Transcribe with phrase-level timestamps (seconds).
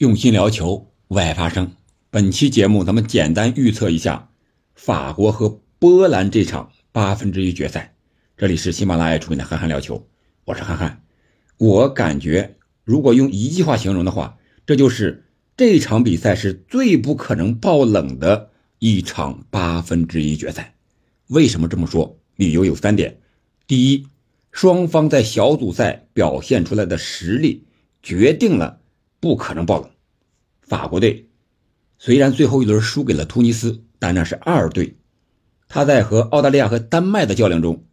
[0.00, 1.72] 用心聊球，为爱发声。
[2.08, 4.30] 本期节目，咱们简单预测一下
[4.74, 7.94] 法国和波兰这场八分之一决赛。
[8.34, 9.98] 这里是喜马拉雅出品的《憨憨聊球》，
[10.46, 11.02] 我是憨憨。
[11.58, 18.48] 我感觉，如果用一句话形容的话，这就是这场比赛是最不可能爆冷的
[18.78, 20.76] 一场八分之一决赛。
[21.26, 22.18] 为什么这么说？
[22.36, 23.18] 理由有三点：
[23.66, 24.06] 第一，
[24.50, 27.66] 双方在小组赛表现出来的实力
[28.02, 28.79] 决定了
[29.20, 29.90] 不可能爆冷。
[30.62, 31.28] 法国队
[31.98, 34.96] 虽然最后一轮输给了突尼斯，但那是二队，
[35.68, 37.84] 他在和澳大利亚和丹麦的较量中，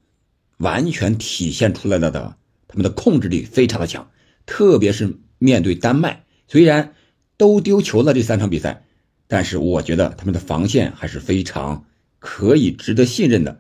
[0.57, 4.09] 完全体现出来了的他们的控制力非常的强，
[4.45, 6.93] 特别是面对丹麦，虽然
[7.35, 8.85] 都丢球了这三场比赛，
[9.27, 11.85] 但是我觉得他们的防线还是非常
[12.19, 13.59] 可以值得信任的。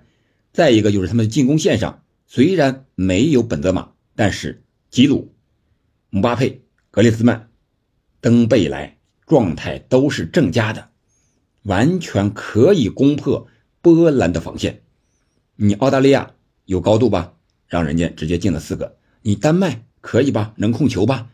[0.53, 5.35] 再一个就是他们的进攻线上，虽然没有本泽马，但是吉鲁、
[6.09, 7.46] 姆巴佩、格列兹曼、
[8.27, 10.89] 登贝莱状态都是正佳的，
[11.63, 13.47] 完全可以攻破
[13.81, 14.81] 波兰的防线。
[15.55, 16.31] 你澳大利亚
[16.65, 17.35] 有高度吧，
[17.67, 21.29] 让人家直接进了四个；你丹麦可以吧，能控球吧，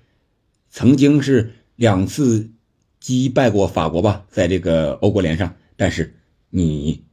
[0.70, 2.52] 曾经是两次
[3.00, 6.16] 击败过法国吧，在这个欧国联上，但是
[6.52, 7.06] 你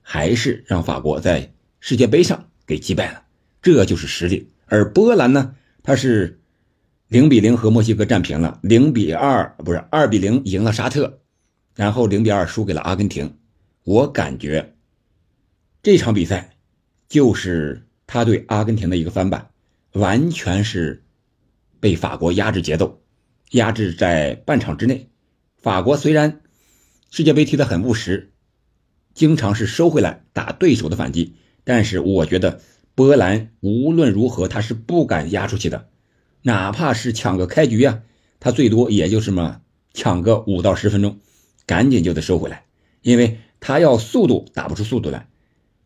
[0.00, 1.50] 还是让法国在。
[1.80, 3.24] 世界杯上给击败了，
[3.60, 4.48] 这就是实力。
[4.66, 6.40] 而波兰呢，它是
[7.14, 11.20] 零比零和墨西哥战平了，零比二不是二比零赢了沙特，
[11.76, 13.36] 然后零比二输给了阿根廷。
[13.84, 14.74] 我感觉
[15.80, 16.56] 这场比赛
[17.08, 19.50] 就是他对阿根廷的一个翻版，
[19.92, 21.04] 完全是
[21.78, 23.00] 被法国压制节奏，
[23.52, 25.08] 压制在半场之内。
[25.62, 26.40] 法国虽然
[27.12, 28.32] 世界杯踢得很务实，
[29.14, 31.36] 经常是收回来打对手的反击。
[31.62, 32.60] 但是我觉得
[32.96, 35.90] 波兰无论如何他是不敢压出去的，
[36.46, 38.02] 哪怕是抢个开局啊，
[38.38, 39.62] 他最多也就是么
[39.94, 41.18] 抢个五到十分钟，
[41.64, 42.66] 赶紧就得收回来，
[43.00, 45.30] 因为他要速度打不出速度来，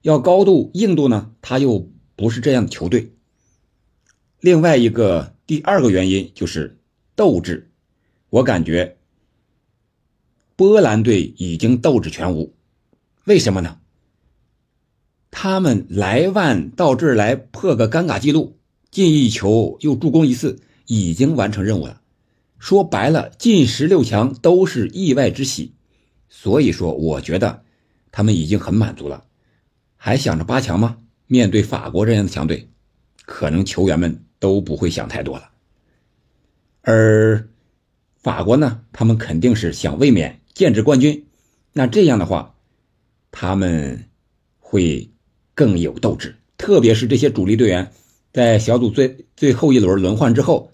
[0.02, 3.12] 要高度硬度呢，他又不是这样的球队。
[4.40, 6.80] 另外一个第二个原因就是
[7.14, 7.70] 斗志，
[8.28, 8.96] 我感觉
[10.56, 12.52] 波兰队已经斗志全无，
[13.24, 13.78] 为什么呢？
[15.30, 18.57] 他们莱万到这儿来破个尴尬记录，
[18.90, 22.00] 进一球又助攻一次，已经完成任务了。
[22.58, 25.74] 说白了，进十六强都是意外之喜。
[26.28, 27.62] 所以说，我觉得
[28.10, 29.24] 他们已经很满足了。
[29.96, 30.98] 还想着八强吗？
[31.26, 32.68] 面对法国这样的强队，
[33.24, 35.50] 可能球员们都不会想太多了。
[36.82, 37.48] 而
[38.16, 41.26] 法国呢，他们肯定是想卫冕、建制冠军。
[41.72, 42.54] 那这样的话，
[43.30, 44.04] 他们
[44.58, 45.10] 会。
[45.58, 47.90] 更有斗志，特别是这些主力队员，
[48.32, 50.70] 在小组最最后一轮轮换之后，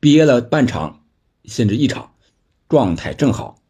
[0.00, 1.04] 憋了半场
[1.44, 2.14] 甚至一场，
[2.68, 3.62] 状态正好，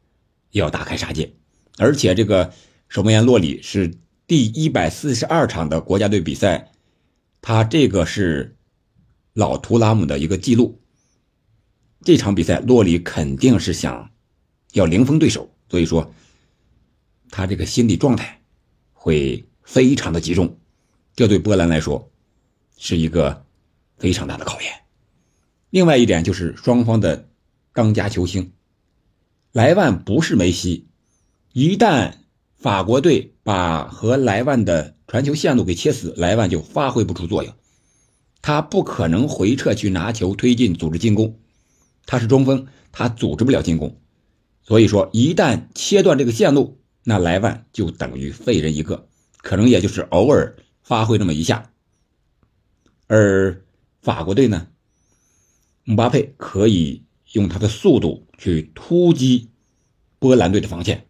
[0.50, 1.34] 要大开杀戒。
[1.78, 2.52] 而且这个
[2.88, 3.96] 守门员洛里是
[4.26, 6.72] 第一百四十二场的国家队比赛，
[7.40, 8.56] 他这个是
[9.32, 10.80] 老图拉姆的一个记录。
[12.02, 14.10] 这场比赛洛里肯定是想
[14.72, 16.12] 要零封对手，所以说
[17.30, 18.40] 他这个心理状态
[18.92, 19.44] 会。
[19.66, 20.58] 非常的集中，
[21.16, 22.12] 这对波兰来说
[22.76, 23.44] 是一个
[23.98, 24.72] 非常大的考验。
[25.70, 27.28] 另外一点就是双方的
[27.72, 28.52] 当家球星
[29.52, 30.86] 莱万不是梅西，
[31.52, 32.14] 一旦
[32.56, 37.54] 法国队把和莱万的传球线路给切死，莱万就发挥不出作用。
[38.42, 41.38] 他不可能回撤去拿球推进组织进攻，
[42.04, 43.98] 他是中锋，他组织不了进攻。
[44.62, 49.08] 所以说，一旦切断这个线路，那莱万就等于废人一个。
[49.38, 51.70] 可能也就是偶尔发挥那么一下，
[53.06, 53.64] 而
[54.02, 54.68] 法国队呢，
[55.84, 59.50] 姆巴佩可以用他的速度去突击
[60.18, 61.06] 波兰队的防线，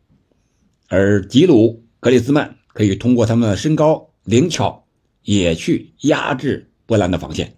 [0.89, 4.87] 而吉鲁、格里兹曼可以通过他们的身高灵巧
[5.23, 7.57] 也去压制波兰的防线。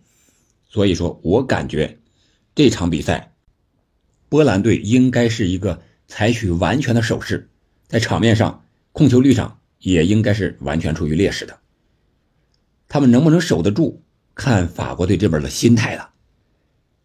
[0.69, 1.99] 所以说我感觉
[2.55, 3.35] 这场比赛，
[4.29, 7.51] 波兰队应该是一个采取完全的守势，
[7.87, 9.61] 在场面上控球率上。
[9.79, 11.61] 也应该是完全处于劣势的。
[12.89, 14.03] 他们能不能守得住，
[14.37, 16.11] 看法国队这边的心态了。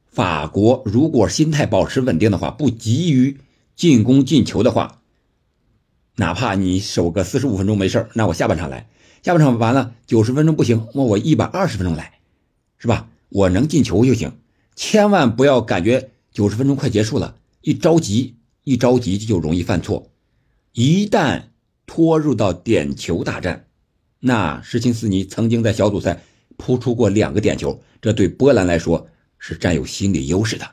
[0.06, 3.40] 法国如果心态保持稳定的话，不急于
[3.76, 5.02] 进攻进球的话，
[6.18, 8.88] 哪怕你守个四十五分钟没事那我下半场来，
[9.24, 12.20] 下半场完了九十分钟不行，那我一百二十分钟来，
[12.78, 13.10] 是吧？
[13.30, 14.38] 我能进球就行，
[14.76, 20.12] 千万不要感觉九十分钟快结束了，一着急一着急就容易犯错，
[20.74, 21.46] 一旦。
[21.88, 23.66] 拖入到点球大战，
[24.22, 26.24] 那施琴斯尼曾经在小组赛
[26.58, 29.08] 扑出过两个点球，这对波兰来说
[29.38, 30.70] 是占有心理优势的。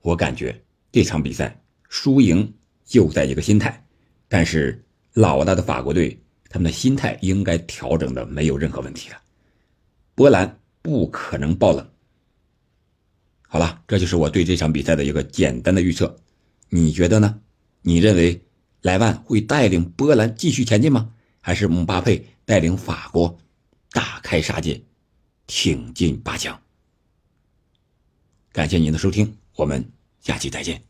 [0.00, 2.54] 我感觉这场比赛输赢
[2.84, 3.84] 就在一个心态，
[4.28, 9.16] 但是老大的法国队他们的心态应该调整的没有任何问题了，
[10.14, 11.86] 波兰不可能爆冷。
[13.46, 16.16] 好了，这就是我对这场比赛的一个简单的预测，
[16.68, 17.40] 你觉得呢？
[17.82, 18.42] 你认为
[18.82, 21.12] 莱万会带领波兰继续前进吗？
[21.40, 23.38] 还是姆巴佩带领法国
[24.28, 24.78] 开杀戒，
[25.46, 26.60] 挺进八强？
[28.52, 29.82] 感谢您的收听，我们
[30.20, 30.87] 下期再见。